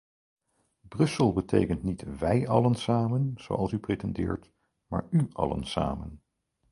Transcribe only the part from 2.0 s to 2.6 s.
wij